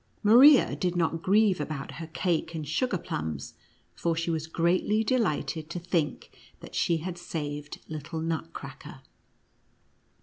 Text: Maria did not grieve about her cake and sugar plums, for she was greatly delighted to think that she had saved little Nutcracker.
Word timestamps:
Maria 0.23 0.75
did 0.75 0.95
not 0.95 1.21
grieve 1.21 1.61
about 1.61 1.91
her 2.01 2.07
cake 2.07 2.55
and 2.55 2.67
sugar 2.67 2.97
plums, 2.97 3.53
for 3.93 4.15
she 4.15 4.31
was 4.31 4.47
greatly 4.47 5.03
delighted 5.03 5.69
to 5.69 5.77
think 5.77 6.35
that 6.59 6.73
she 6.73 6.97
had 6.97 7.19
saved 7.19 7.79
little 7.87 8.19
Nutcracker. 8.19 9.01